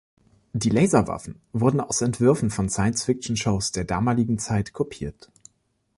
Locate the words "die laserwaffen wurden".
0.53-1.79